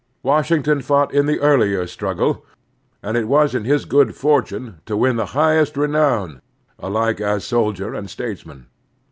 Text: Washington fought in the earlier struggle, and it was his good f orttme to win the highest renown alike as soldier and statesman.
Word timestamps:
Washington 0.23 0.81
fought 0.81 1.13
in 1.13 1.27
the 1.27 1.39
earlier 1.41 1.85
struggle, 1.85 2.43
and 3.03 3.15
it 3.15 3.27
was 3.27 3.51
his 3.51 3.85
good 3.85 4.09
f 4.09 4.21
orttme 4.23 4.77
to 4.87 4.97
win 4.97 5.15
the 5.15 5.27
highest 5.37 5.77
renown 5.77 6.41
alike 6.79 7.21
as 7.21 7.45
soldier 7.45 7.93
and 7.93 8.09
statesman. 8.09 8.65